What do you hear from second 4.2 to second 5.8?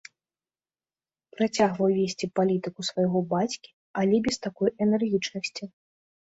без такой энергічнасці.